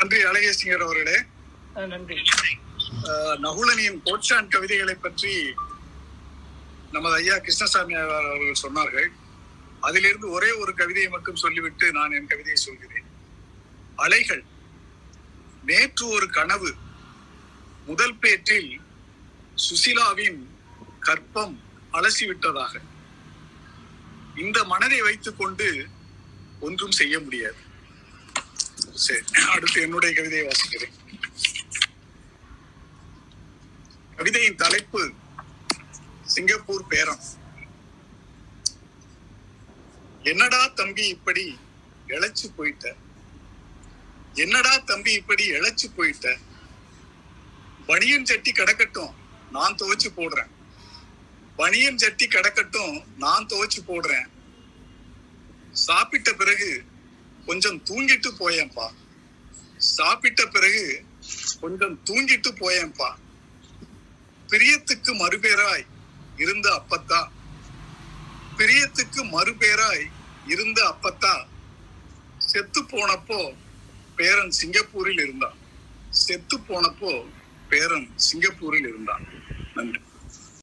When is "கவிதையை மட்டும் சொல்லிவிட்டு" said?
10.74-11.92